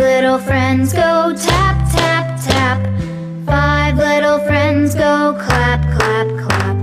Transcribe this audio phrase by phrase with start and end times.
[0.00, 2.78] little friends go tap, tap, tap.
[3.44, 6.76] Five little friends go clap, clap, clap.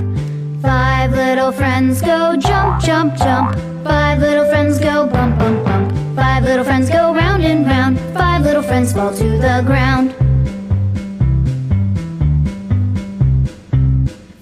[0.62, 3.58] Five little friends go jump, jump, jump.
[3.84, 6.16] Five little friends go bump, bump, bump.
[6.16, 8.00] Five little friends go round and round.
[8.14, 10.14] Five little friends fall to the ground.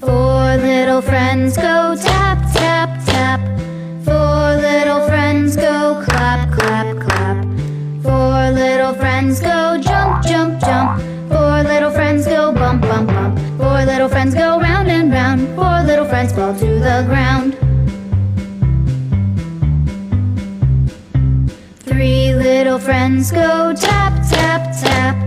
[0.01, 2.24] Four little friends go tap,
[16.15, 17.57] friends fall to the ground.
[21.79, 25.17] Three little friends go tap, tap, tap.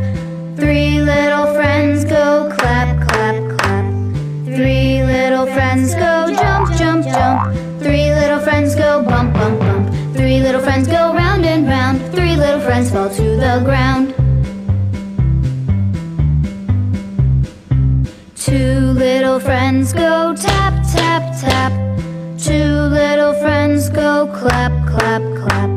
[0.56, 3.84] Three little friends go clap, clap, clap.
[4.47, 7.55] Three little friends go jump, jump, jump.
[7.83, 9.91] Three little friends go bump, bump, bump.
[10.17, 12.00] Three little friends go round and round.
[12.14, 14.14] Three little friends fall to the ground.
[18.48, 21.72] Two little friends go tap, tap, tap.
[22.39, 25.70] Two little friends go clap, clap, clap.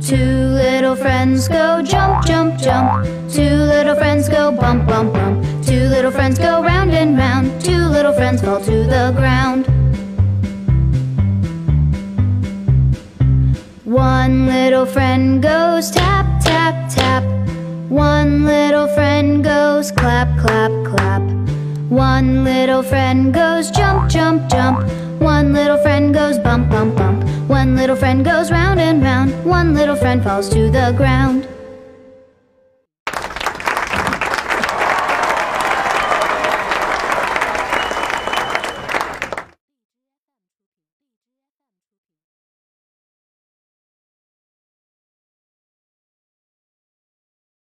[0.00, 3.04] Two little friends go jump, jump, jump.
[3.30, 5.44] Two little friends go bump, bump, bump.
[5.64, 7.60] Two little friends go round and round.
[7.62, 9.66] Two little friends fall to the ground.
[13.84, 17.24] One little friend goes tap, tap, tap.
[17.88, 21.22] One little friend goes clap, clap, clap.
[21.88, 23.83] One little friend goes jump,
[24.34, 25.20] jump, jump.
[25.20, 27.24] One little friend goes bump, bump, bump.
[27.48, 29.44] One little friend goes round and round.
[29.44, 31.53] One little friend falls to the ground.